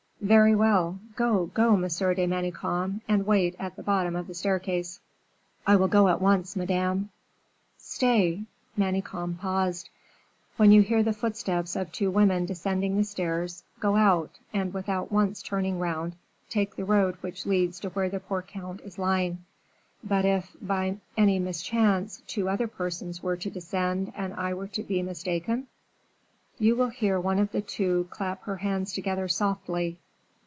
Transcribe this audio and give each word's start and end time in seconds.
"Very 0.23 0.53
well. 0.55 0.99
Go, 1.15 1.47
go, 1.47 1.75
Monsieur 1.75 2.13
de 2.13 2.27
Manicamp, 2.27 3.01
and 3.07 3.25
wait 3.25 3.55
at 3.57 3.75
the 3.75 3.81
bottom 3.81 4.15
of 4.15 4.27
the 4.27 4.35
staircase." 4.35 4.99
"I 5.65 5.75
go 5.87 6.09
at 6.09 6.21
once, 6.21 6.55
Madame." 6.55 7.09
"Stay." 7.79 8.43
Manicamp 8.77 9.39
paused. 9.39 9.89
"When 10.57 10.71
you 10.71 10.83
hear 10.83 11.01
the 11.01 11.11
footsteps 11.11 11.75
of 11.75 11.91
two 11.91 12.11
women 12.11 12.45
descending 12.45 12.97
the 12.97 13.03
stairs, 13.03 13.63
go 13.79 13.95
out, 13.95 14.29
and, 14.53 14.71
without 14.75 15.11
once 15.11 15.41
turning 15.41 15.79
round, 15.79 16.13
take 16.51 16.75
the 16.75 16.85
road 16.85 17.15
which 17.21 17.47
leads 17.47 17.79
to 17.79 17.89
where 17.89 18.07
the 18.07 18.19
poor 18.19 18.43
count 18.43 18.81
is 18.81 18.99
lying." 18.99 19.43
"But 20.03 20.23
if, 20.23 20.55
by 20.61 20.97
any 21.17 21.39
mischance, 21.39 22.21
two 22.27 22.47
other 22.47 22.67
persons 22.67 23.23
were 23.23 23.37
to 23.37 23.49
descend, 23.49 24.13
and 24.15 24.35
I 24.35 24.53
were 24.53 24.67
to 24.67 24.83
be 24.83 25.01
mistaken?" 25.01 25.65
"You 26.59 26.75
will 26.75 26.89
hear 26.89 27.19
one 27.19 27.39
of 27.39 27.51
the 27.51 27.61
two 27.61 28.05
clap 28.11 28.43
her 28.43 28.57
hands 28.57 28.93
together 28.93 29.27
softly. 29.27 29.97